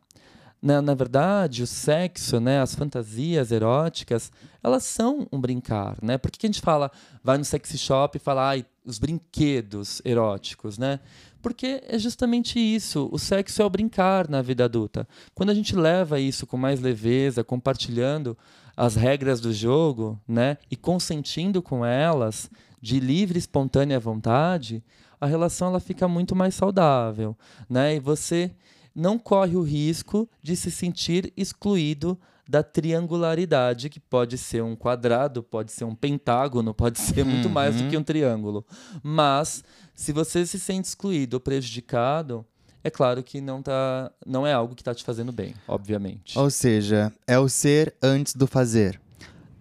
[0.63, 4.31] na, na verdade, o sexo, né, as fantasias eróticas,
[4.63, 6.17] elas são um brincar, né?
[6.17, 6.89] Por que, que a gente fala,
[7.21, 11.01] vai no sexy shop e fala, ai, os brinquedos eróticos, né?
[11.41, 13.09] Porque é justamente isso.
[13.11, 15.05] O sexo é o brincar na vida adulta.
[15.35, 18.37] Quando a gente leva isso com mais leveza, compartilhando
[18.77, 22.49] as regras do jogo, né, e consentindo com elas
[22.81, 24.81] de livre, espontânea vontade,
[25.19, 27.37] a relação ela fica muito mais saudável,
[27.69, 27.95] né?
[27.95, 28.51] E você
[28.95, 35.41] não corre o risco de se sentir excluído da triangularidade, que pode ser um quadrado,
[35.41, 38.03] pode ser um pentágono, pode ser muito mais do que um uhum.
[38.03, 38.65] triângulo.
[39.01, 39.63] Mas,
[39.95, 42.45] se você se sente excluído ou prejudicado,
[42.83, 46.37] é claro que não, tá, não é algo que está te fazendo bem, obviamente.
[46.37, 48.99] Ou seja, é o ser antes do fazer.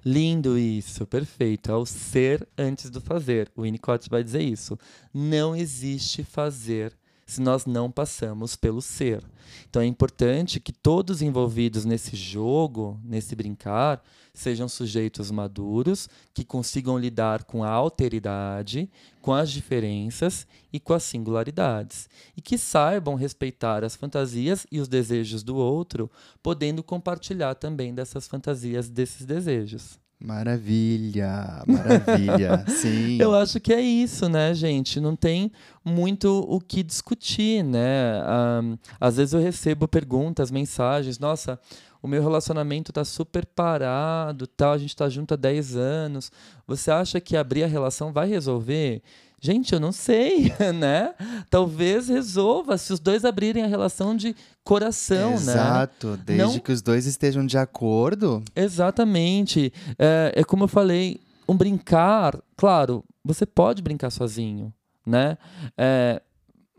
[0.05, 1.71] Lindo isso, perfeito.
[1.71, 3.49] É o ser antes do fazer.
[3.55, 4.77] O Winnicott vai dizer isso.
[5.15, 6.93] Não existe fazer
[7.33, 9.25] se nós não passamos pelo ser.
[9.69, 14.03] Então é importante que todos envolvidos nesse jogo, nesse brincar,
[14.35, 18.91] sejam sujeitos maduros, que consigam lidar com a alteridade,
[19.23, 24.89] com as diferenças e com as singularidades, e que saibam respeitar as fantasias e os
[24.89, 26.11] desejos do outro,
[26.43, 30.02] podendo compartilhar também dessas fantasias, desses desejos.
[30.25, 33.19] Maravilha, maravilha, sim.
[33.21, 35.01] Eu acho que é isso, né, gente?
[35.01, 35.51] Não tem
[35.85, 38.23] muito o que discutir, né?
[38.63, 41.59] Um, às vezes eu recebo perguntas, mensagens, nossa,
[42.01, 46.31] o meu relacionamento tá super parado, tal, a gente tá junto há 10 anos.
[46.69, 49.03] Você acha que abrir a relação vai resolver?
[49.45, 51.15] Gente, eu não sei, né?
[51.51, 55.53] Talvez resolva se os dois abrirem a relação de coração, Exato, né?
[55.53, 56.59] Exato, desde não...
[56.61, 58.41] que os dois estejam de acordo.
[58.55, 59.73] Exatamente.
[59.99, 64.73] É, é como eu falei, um brincar, claro, você pode brincar sozinho,
[65.05, 65.37] né?
[65.77, 66.23] É,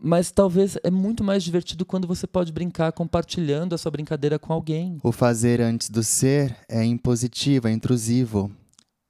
[0.00, 4.54] mas talvez é muito mais divertido quando você pode brincar compartilhando a sua brincadeira com
[4.54, 4.98] alguém.
[5.02, 8.50] O fazer antes do ser é impositivo, é intrusivo.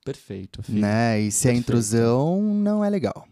[0.04, 0.80] Perfeito, filho.
[0.80, 1.20] Né?
[1.20, 1.56] E se Perfeito.
[1.56, 3.28] é intrusão, não é legal.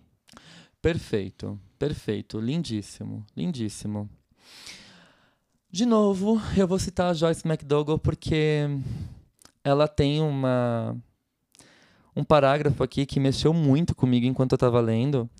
[0.82, 4.10] Perfeito, perfeito, lindíssimo, lindíssimo.
[5.70, 8.66] De novo, eu vou citar a Joyce McDougall porque
[9.62, 10.96] ela tem uma
[12.16, 15.30] um parágrafo aqui que mexeu muito comigo enquanto eu estava lendo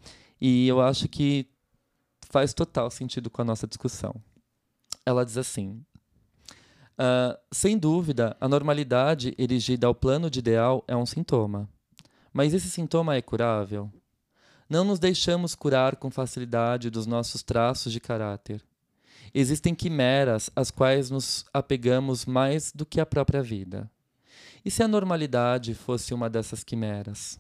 [0.41, 1.49] e eu acho que
[2.31, 4.15] faz total sentido com a nossa discussão.
[5.05, 5.85] Ela diz assim:
[6.97, 11.69] uh, sem dúvida, a normalidade erigida ao plano de ideal é um sintoma,
[12.33, 13.93] mas esse sintoma é curável?
[14.73, 18.65] Não nos deixamos curar com facilidade dos nossos traços de caráter.
[19.35, 23.91] Existem quimeras às quais nos apegamos mais do que a própria vida.
[24.65, 27.39] E se a normalidade fosse uma dessas quimeras?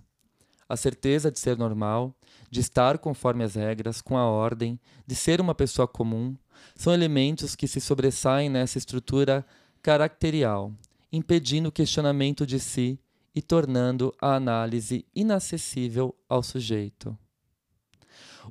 [0.68, 2.14] A certeza de ser normal,
[2.50, 6.36] de estar conforme as regras, com a ordem, de ser uma pessoa comum,
[6.76, 9.42] são elementos que se sobressaem nessa estrutura
[9.80, 10.70] caracterial,
[11.10, 13.00] impedindo o questionamento de si
[13.34, 17.16] e tornando a análise inacessível ao sujeito.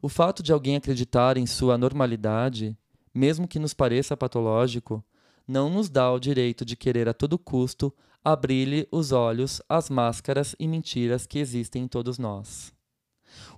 [0.01, 2.77] O fato de alguém acreditar em sua normalidade,
[3.13, 5.03] mesmo que nos pareça patológico,
[5.47, 10.55] não nos dá o direito de querer a todo custo abrir-lhe os olhos às máscaras
[10.59, 12.71] e mentiras que existem em todos nós.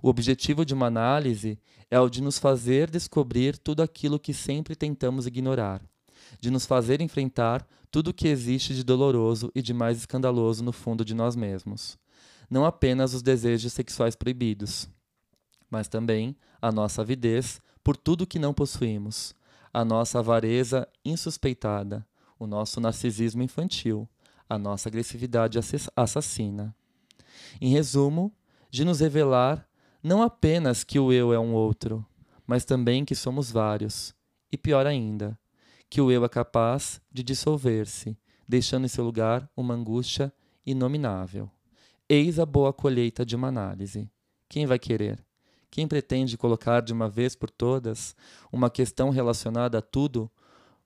[0.02, 1.58] O objetivo de uma análise
[1.90, 5.82] é o de nos fazer descobrir tudo aquilo que sempre tentamos ignorar,
[6.44, 10.72] de nos fazer enfrentar tudo o que existe de doloroso e de mais escandaloso no
[10.72, 11.96] fundo de nós mesmos,
[12.50, 14.88] não apenas os desejos sexuais proibidos
[15.74, 19.34] mas também a nossa avidez por tudo que não possuímos,
[19.72, 22.06] a nossa avareza insuspeitada,
[22.38, 24.08] o nosso narcisismo infantil,
[24.48, 25.58] a nossa agressividade
[25.96, 26.72] assassina.
[27.60, 28.32] Em resumo,
[28.70, 29.68] de nos revelar
[30.00, 32.06] não apenas que o eu é um outro,
[32.46, 34.14] mas também que somos vários,
[34.52, 35.36] e pior ainda,
[35.94, 40.34] que o eu é capaz de dissolver-se, deixando em seu lugar uma angústia
[40.66, 41.48] inominável.
[42.08, 44.10] Eis a boa colheita de uma análise.
[44.48, 45.24] Quem vai querer?
[45.70, 48.16] Quem pretende colocar de uma vez por todas
[48.50, 50.28] uma questão relacionada a tudo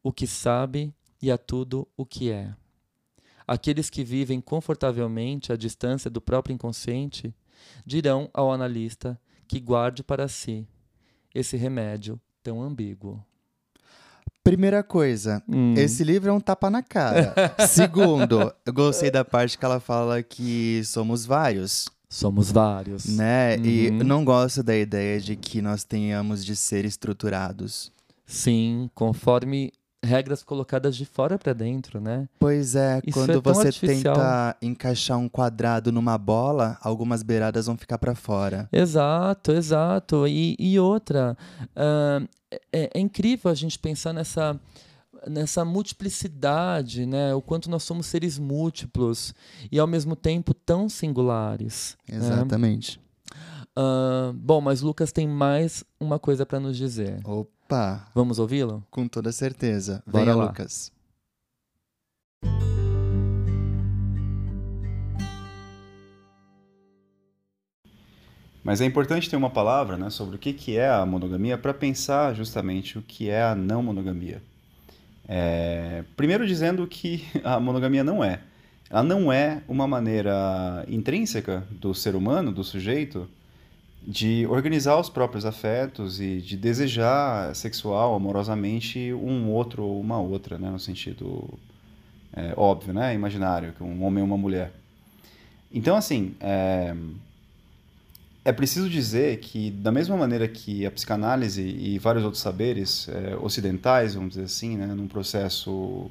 [0.03, 2.55] o que sabe e a tudo o que é?
[3.47, 7.35] Aqueles que vivem confortavelmente à distância do próprio inconsciente
[7.87, 10.69] dirão ao analista que guarde para si
[11.35, 13.25] esse remédio tão ambíguo.
[14.49, 15.75] Primeira coisa, Hum.
[15.77, 17.35] esse livro é um tapa na cara.
[17.69, 23.05] Segundo, eu gostei da parte que ela fala que somos vários, Somos vários.
[23.05, 23.59] né?
[23.59, 23.99] E Uhum.
[23.99, 27.93] eu não gosto da ideia de que nós tenhamos de ser estruturados.
[28.27, 29.71] Sim, conforme
[30.05, 32.29] regras colocadas de fora pra dentro, né?
[32.39, 34.15] Pois é, Isso quando é você artificial.
[34.15, 38.69] tenta encaixar um quadrado numa bola, algumas beiradas vão ficar pra fora.
[38.73, 40.27] Exato, exato.
[40.27, 41.37] E, e outra,
[41.75, 42.23] ah,
[42.73, 44.59] é, é incrível a gente pensar nessa,
[45.27, 47.35] nessa multiplicidade, né?
[47.35, 49.35] O quanto nós somos seres múltiplos
[49.71, 51.97] e ao mesmo tempo tão singulares.
[52.09, 52.17] né?
[52.17, 53.01] Exatamente.
[53.77, 57.21] Ah, bom, mas Lucas tem mais uma coisa para nos dizer.
[57.25, 57.51] Opa,
[58.15, 58.83] Vamos ouvi-lo?
[58.91, 60.03] com toda certeza.
[60.07, 60.45] Bora Venha, lá.
[60.47, 60.91] Lucas.
[68.65, 71.73] Mas é importante ter uma palavra né, sobre o que, que é a monogamia para
[71.73, 74.43] pensar justamente o que é a não monogamia.
[75.27, 78.41] É, primeiro dizendo que a monogamia não é.
[78.91, 83.29] Ela não é uma maneira intrínseca do ser humano, do sujeito,
[84.11, 90.57] de organizar os próprios afetos e de desejar sexual, amorosamente, um outro ou uma outra,
[90.57, 91.47] né, no sentido
[92.33, 94.73] é, óbvio, né, imaginário, que um homem e uma mulher.
[95.71, 96.97] Então, assim, é,
[98.47, 103.37] é preciso dizer que, da mesma maneira que a psicanálise e vários outros saberes eh,
[103.43, 106.11] ocidentais, vamos dizer assim, né, num processo,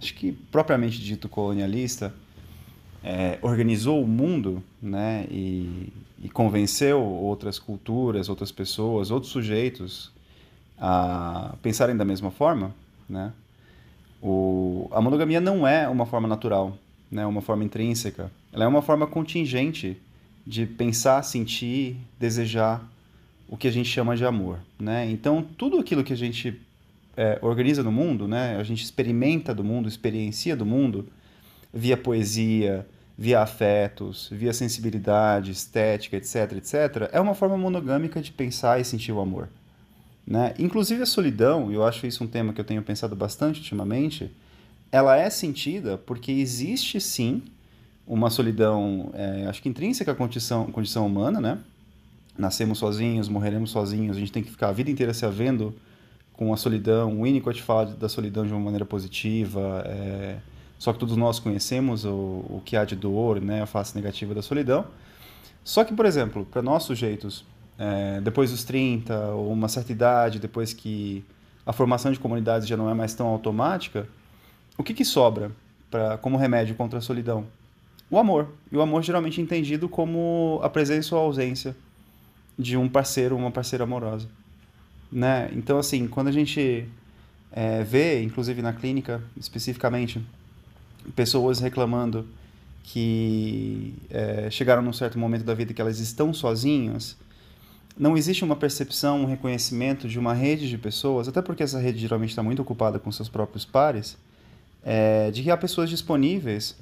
[0.00, 2.14] acho que propriamente dito colonialista,
[3.02, 10.10] eh, organizou o mundo né, e, e convenceu outras culturas, outras pessoas, outros sujeitos
[10.78, 12.74] a pensarem da mesma forma,
[13.08, 13.32] né,
[14.22, 16.76] o, a monogamia não é uma forma natural,
[17.10, 18.30] né, uma forma intrínseca.
[18.52, 19.96] Ela é uma forma contingente
[20.46, 22.82] de pensar, sentir, desejar
[23.48, 25.10] o que a gente chama de amor, né?
[25.10, 26.60] Então, tudo aquilo que a gente
[27.16, 28.56] é, organiza no mundo, né?
[28.56, 31.06] A gente experimenta do mundo, experiencia do mundo
[31.72, 38.80] via poesia, via afetos, via sensibilidade, estética, etc, etc, é uma forma monogâmica de pensar
[38.80, 39.48] e sentir o amor,
[40.26, 40.54] né?
[40.58, 44.30] Inclusive a solidão, eu acho isso um tema que eu tenho pensado bastante ultimamente,
[44.92, 47.42] ela é sentida porque existe sim
[48.06, 51.58] uma solidão, é, acho que intrínseca à condição, condição humana, né?
[52.38, 55.74] Nascemos sozinhos, morreremos sozinhos, a gente tem que ficar a vida inteira se havendo
[56.32, 57.18] com a solidão.
[57.18, 60.36] O Winnicott fala da solidão de uma maneira positiva, é,
[60.78, 63.62] só que todos nós conhecemos o, o que há de dor, né?
[63.62, 64.86] A face negativa da solidão.
[65.64, 67.44] Só que, por exemplo, para nós sujeitos,
[67.78, 71.24] é, depois dos 30 ou uma certa idade, depois que
[71.66, 74.08] a formação de comunidades já não é mais tão automática,
[74.76, 75.50] o que, que sobra
[75.90, 77.46] pra, como remédio contra a solidão?
[78.10, 78.48] o amor.
[78.70, 81.76] E o amor geralmente entendido como a presença ou a ausência
[82.58, 84.28] de um parceiro ou uma parceira amorosa.
[85.10, 85.50] Né?
[85.52, 86.86] Então, assim, quando a gente
[87.52, 90.24] é, vê, inclusive na clínica especificamente,
[91.14, 92.26] pessoas reclamando
[92.82, 97.16] que é, chegaram num certo momento da vida que elas estão sozinhas,
[97.98, 101.98] não existe uma percepção, um reconhecimento de uma rede de pessoas, até porque essa rede
[101.98, 104.16] geralmente está muito ocupada com seus próprios pares,
[104.84, 106.76] é, de que há pessoas disponíveis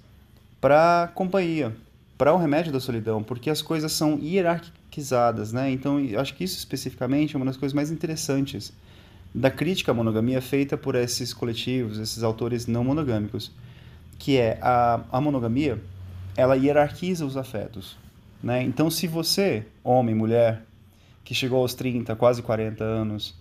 [0.61, 1.75] para companhia,
[2.19, 5.71] para o remédio da solidão, porque as coisas são hierarquizadas, né?
[5.71, 8.73] Então, acho que isso especificamente é uma das coisas mais interessantes
[9.35, 13.51] da crítica à monogamia feita por esses coletivos, esses autores não monogâmicos,
[14.19, 15.81] que é a, a monogamia,
[16.37, 17.97] ela hierarquiza os afetos,
[18.43, 18.63] né?
[18.63, 20.63] Então, se você, homem, mulher,
[21.25, 23.35] que chegou aos 30, quase 40 anos,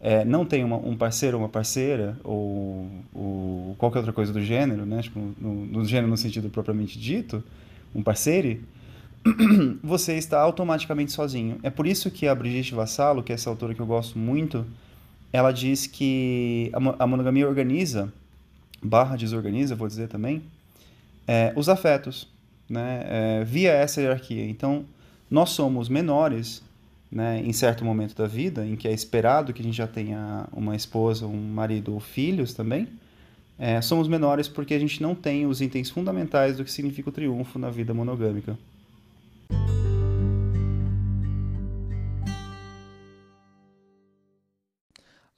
[0.00, 4.42] é, não tem uma, um parceiro ou uma parceira, ou, ou, qualquer outra coisa do
[4.42, 5.02] gênero, né?
[5.02, 7.42] Tipo, no, no gênero no sentido propriamente dito,
[7.94, 8.60] um parceiro,
[9.82, 11.58] você está automaticamente sozinho.
[11.62, 14.64] É por isso que a Brigitte Vassalo, que é essa autora que eu gosto muito,
[15.32, 18.12] ela diz que a, a monogamia organiza,
[18.82, 20.42] barra desorganiza, vou dizer também,
[21.26, 22.28] é, os afetos,
[22.68, 23.04] né?
[23.06, 24.48] É, via essa hierarquia.
[24.48, 24.84] Então,
[25.30, 26.62] nós somos menores
[27.10, 30.46] né, em certo momento da vida, em que é esperado que a gente já tenha
[30.52, 32.88] uma esposa, um marido ou filhos também,
[33.58, 37.12] é, somos menores porque a gente não tem os itens fundamentais do que significa o
[37.12, 38.56] triunfo na vida monogâmica.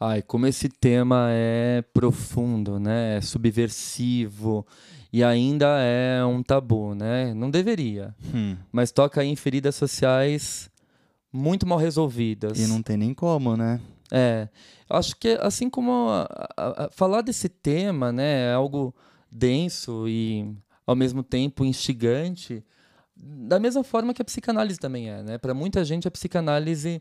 [0.04, 3.18] Ai, como esse tema é profundo, né?
[3.18, 4.66] É subversivo
[5.12, 7.32] e ainda é um tabu, né?
[7.34, 8.56] Não deveria, Hum.
[8.72, 10.68] mas toca em feridas sociais
[11.32, 12.58] muito mal resolvidas.
[12.58, 13.80] E não tem nem como, né?
[14.10, 14.48] É,
[14.90, 16.26] acho que assim como a-
[16.56, 18.92] a- a- falar desse tema, né, é algo
[19.30, 20.52] denso e
[20.84, 22.64] ao mesmo tempo instigante,
[23.16, 25.38] da mesma forma que a psicanálise também é, né?
[25.38, 27.00] Para muita gente a psicanálise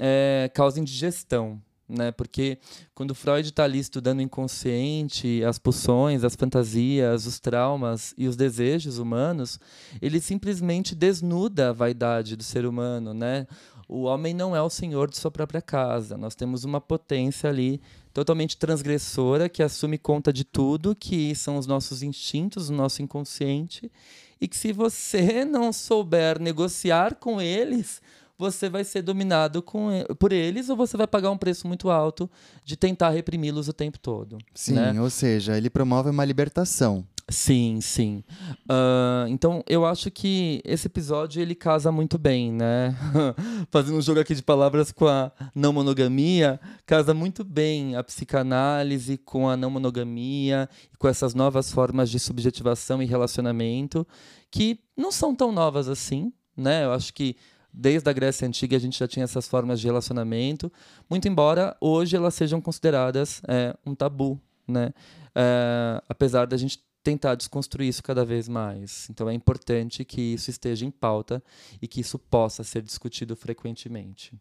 [0.00, 2.12] é, causa indigestão, né?
[2.12, 2.58] Porque
[2.94, 8.36] quando Freud está ali estudando o inconsciente, as pulsões, as fantasias, os traumas e os
[8.36, 9.58] desejos humanos,
[10.02, 13.46] ele simplesmente desnuda a vaidade do ser humano, né?
[13.88, 16.18] O homem não é o senhor de sua própria casa.
[16.18, 17.80] Nós temos uma potência ali
[18.12, 23.90] totalmente transgressora que assume conta de tudo, que são os nossos instintos, o nosso inconsciente,
[24.38, 28.02] e que se você não souber negociar com eles,
[28.38, 32.30] você vai ser dominado com, por eles ou você vai pagar um preço muito alto
[32.64, 34.38] de tentar reprimi-los o tempo todo.
[34.54, 35.00] Sim, né?
[35.00, 37.04] ou seja, ele promove uma libertação.
[37.30, 38.24] Sim, sim.
[38.64, 42.96] Uh, então eu acho que esse episódio ele casa muito bem, né?
[43.70, 49.18] Fazendo um jogo aqui de palavras com a não monogamia, casa muito bem a psicanálise
[49.18, 54.06] com a não monogamia, com essas novas formas de subjetivação e relacionamento,
[54.50, 56.86] que não são tão novas assim, né?
[56.86, 57.36] Eu acho que
[57.78, 60.70] desde a Grécia Antiga a gente já tinha essas formas de relacionamento,
[61.08, 64.92] muito embora hoje elas sejam consideradas é, um tabu, né?
[65.32, 69.08] É, apesar da gente tentar desconstruir isso cada vez mais.
[69.08, 71.40] Então é importante que isso esteja em pauta
[71.80, 74.34] e que isso possa ser discutido frequentemente.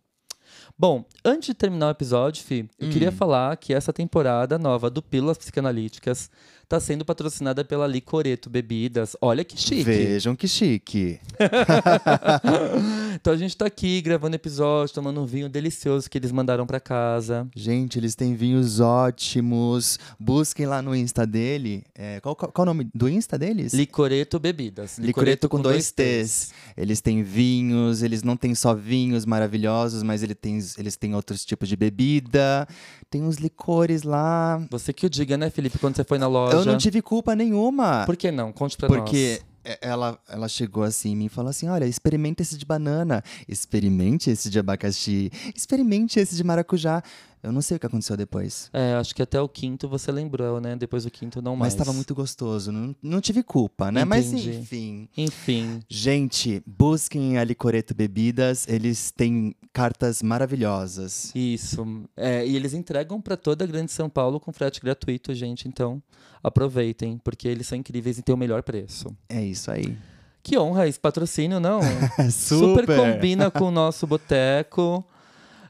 [0.77, 2.91] Bom, antes de terminar o episódio, Fi, eu hum.
[2.91, 6.31] queria falar que essa temporada nova do Pílulas Psicanalíticas
[6.67, 9.15] está sendo patrocinada pela Licoreto Bebidas.
[9.21, 9.83] Olha que chique.
[9.83, 11.17] Vejam que chique.
[13.15, 16.81] então a gente está aqui gravando episódio, tomando um vinho delicioso que eles mandaram para
[16.81, 17.47] casa.
[17.55, 19.97] Gente, eles têm vinhos ótimos.
[20.19, 21.85] Busquem lá no Insta dele.
[21.95, 23.73] É, qual, qual, qual, o nome do Insta deles?
[23.73, 24.97] Licoreto Bebidas.
[24.97, 26.49] Licoreto, Licoreto com, com, dois T's.
[26.49, 26.53] T's.
[26.75, 31.45] Eles têm vinhos, eles não têm só vinhos maravilhosos, mas ele tem, eles têm outros
[31.45, 32.67] tipos de bebida.
[33.09, 34.61] Tem uns licores lá.
[34.69, 36.56] Você que o diga, né, Felipe, quando você foi na loja.
[36.59, 38.03] Eu não tive culpa nenhuma.
[38.05, 38.51] Por que não?
[38.51, 39.09] Conte pra Porque nós.
[39.09, 39.47] Porque
[39.81, 44.29] ela, ela chegou assim em mim e falou assim: olha, experimente esse de banana, experimente
[44.29, 47.03] esse de abacaxi, experimente esse de maracujá.
[47.47, 48.69] Eu não sei o que aconteceu depois.
[48.73, 50.75] É, acho que até o quinto você lembrou, né?
[50.75, 51.73] Depois do quinto não mais.
[51.73, 52.71] Mas estava muito gostoso.
[52.71, 54.01] Não, não tive culpa, né?
[54.01, 54.09] Entendi.
[54.09, 55.07] Mas enfim.
[55.15, 55.81] Enfim.
[55.87, 58.67] Gente, busquem a Licoreto Bebidas.
[58.67, 61.31] Eles têm cartas maravilhosas.
[61.33, 62.03] Isso.
[62.17, 65.69] É, e eles entregam para toda a Grande São Paulo com frete gratuito, gente.
[65.69, 66.03] Então,
[66.43, 69.15] aproveitem, porque eles são incríveis e têm o melhor preço.
[69.29, 69.97] É isso aí.
[70.43, 71.79] Que honra esse patrocínio, não?
[72.31, 72.81] Super.
[72.81, 75.05] Super combina com o nosso boteco.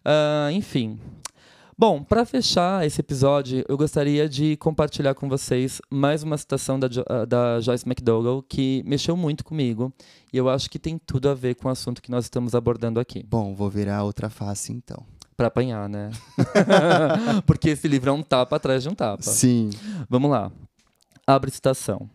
[0.05, 0.97] Uh, enfim,
[1.79, 6.87] Bom, para fechar esse episódio, eu gostaria de compartilhar com vocês mais uma citação da,
[7.07, 9.93] ah, da Joyce McDougall que mexeu muito comigo
[10.33, 12.99] e eu acho que tem tudo a ver com o assunto que nós estamos abordando
[12.99, 13.23] aqui.
[13.29, 15.05] Bom, vou virar outra face então.
[15.35, 16.09] Para apanhar, né?
[17.45, 19.21] Porque esse livro é um tapa atrás de um tapa.
[19.21, 19.69] Sim.
[20.09, 20.51] Vamos lá.
[21.27, 22.09] Abre citação.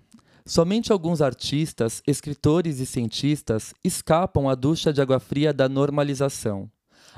[0.45, 6.69] Somente alguns artistas, escritores e cientistas escapam à ducha de água fria da normalização.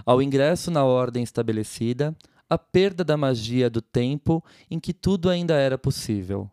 [0.04, 2.14] Ao ingresso na ordem estabelecida,
[2.48, 6.50] a perda da magia do tempo em que tudo ainda era possível.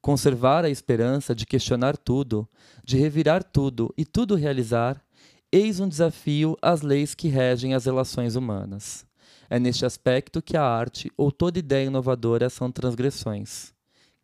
[0.00, 2.48] Conservar a esperança de questionar tudo,
[2.84, 5.02] de revirar tudo e tudo realizar,
[5.50, 9.06] eis um desafio às leis que regem as relações humanas.
[9.48, 13.72] É neste aspecto que a arte ou toda ideia inovadora são transgressões.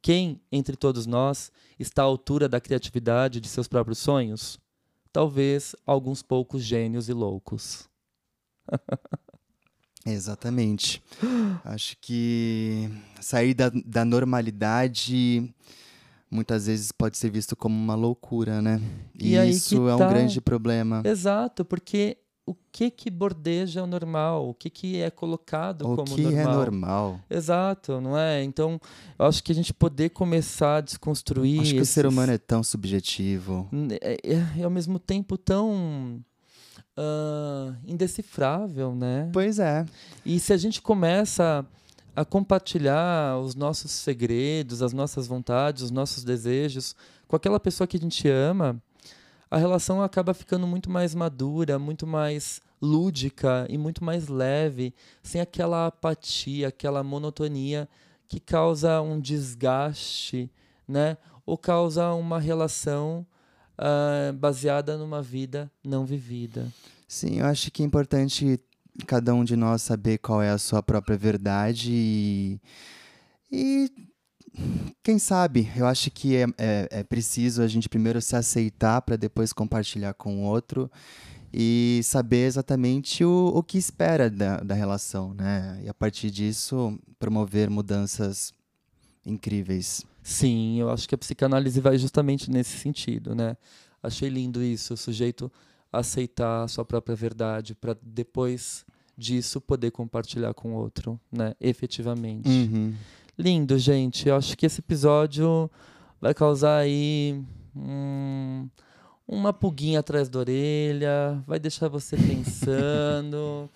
[0.02, 4.58] Quem, entre todos nós, está à altura da criatividade de seus próprios sonhos?
[5.12, 7.88] Talvez alguns poucos gênios e loucos.
[10.04, 11.02] Exatamente.
[11.64, 12.90] Acho que
[13.20, 15.52] sair da, da normalidade
[16.30, 18.80] muitas vezes pode ser visto como uma loucura, né?
[19.18, 20.08] E, e isso é um tá...
[20.08, 21.02] grande problema.
[21.04, 24.48] Exato, porque o que que bordeja o normal?
[24.48, 26.40] O que que é colocado o como que normal?
[26.40, 27.20] é normal?
[27.28, 28.42] Exato, não é?
[28.42, 28.80] Então,
[29.18, 31.60] eu acho que a gente poder começar a desconstruir.
[31.60, 31.90] Acho que esses...
[31.90, 33.68] o ser humano é tão subjetivo.
[34.00, 36.24] É, é, é ao mesmo tempo tão
[37.00, 39.30] uh, indecifrável, né?
[39.32, 39.86] Pois é.
[40.24, 41.64] E se a gente começa
[42.14, 46.94] a compartilhar os nossos segredos, as nossas vontades, os nossos desejos
[47.26, 48.82] com aquela pessoa que a gente ama,
[49.50, 55.40] a relação acaba ficando muito mais madura, muito mais lúdica e muito mais leve, sem
[55.40, 57.88] aquela apatia, aquela monotonia
[58.28, 60.50] que causa um desgaste,
[60.86, 61.16] né?
[61.44, 63.26] Ou causa uma relação
[63.80, 66.68] uh, baseada numa vida não vivida.
[67.08, 68.60] Sim, eu acho que é importante
[69.06, 72.60] cada um de nós saber qual é a sua própria verdade e,
[73.50, 73.90] e
[75.02, 79.16] quem sabe, eu acho que é, é, é preciso a gente primeiro se aceitar para
[79.16, 80.90] depois compartilhar com o outro
[81.52, 85.80] e saber exatamente o, o que espera da, da relação, né?
[85.82, 88.52] E a partir disso, promover mudanças
[89.24, 90.04] incríveis.
[90.22, 93.56] Sim, eu acho que a psicanálise vai justamente nesse sentido, né?
[94.02, 95.50] Achei lindo isso, o sujeito
[95.92, 98.84] aceitar a sua própria verdade para depois
[99.16, 101.54] disso poder compartilhar com o outro, né?
[101.60, 102.48] Efetivamente.
[102.48, 102.94] Uhum.
[103.36, 104.28] Lindo, gente.
[104.28, 105.70] Eu acho que esse episódio
[106.20, 107.42] vai causar aí
[107.74, 108.68] hum,
[109.26, 113.68] uma pulguinha atrás da orelha, vai deixar você pensando.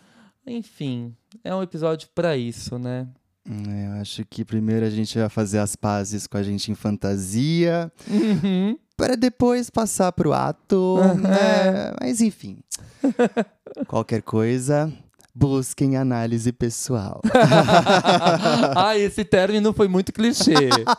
[0.46, 3.08] Enfim, é um episódio para isso, né?
[3.48, 6.74] É, Eu acho que primeiro a gente vai fazer as pazes com a gente em
[6.74, 8.76] fantasia, Uhum.
[8.96, 11.92] para depois passar pro ato, né?
[12.00, 12.58] Mas enfim.
[13.86, 14.90] Qualquer coisa,
[15.34, 17.20] busquem análise pessoal.
[18.76, 20.54] ah, esse término foi muito clichê.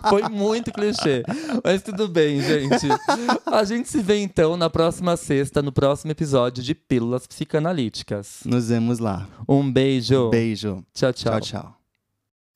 [0.09, 1.23] Foi muito clichê.
[1.63, 2.87] Mas tudo bem, gente.
[3.45, 8.41] A gente se vê então na próxima sexta, no próximo episódio de Pílulas Psicanalíticas.
[8.45, 9.27] Nos vemos lá.
[9.47, 10.29] Um beijo.
[10.29, 10.83] Beijo.
[10.93, 11.39] Tchau, tchau.
[11.39, 11.84] Tchau, tchau.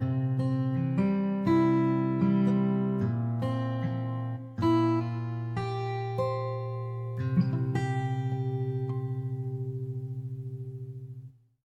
[0.02, 0.59] Música